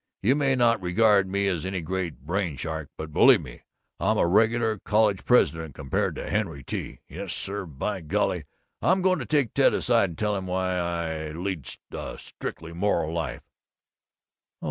You 0.23 0.33
may 0.35 0.55
not 0.55 0.81
regard 0.81 1.27
me 1.29 1.45
as 1.47 1.63
any 1.63 1.79
great 1.79 2.21
brain 2.25 2.57
shark, 2.57 2.89
but 2.97 3.13
believe 3.13 3.41
me, 3.41 3.61
I'm 3.99 4.17
a 4.17 4.25
regular 4.25 4.79
college 4.79 5.23
president, 5.25 5.75
compared 5.75 6.17
with 6.17 6.27
Henry 6.29 6.63
T.! 6.63 7.01
Yes 7.07 7.33
sir, 7.33 7.67
by 7.67 8.01
golly, 8.01 8.45
I'm 8.81 9.03
going 9.03 9.19
to 9.19 9.27
take 9.27 9.53
Ted 9.53 9.75
aside 9.75 10.09
and 10.09 10.17
tell 10.17 10.35
him 10.35 10.47
why 10.47 10.75
I 10.75 11.33
lead 11.33 11.69
a 11.91 12.17
strictly 12.17 12.73
moral 12.73 13.13
life." 13.13 13.43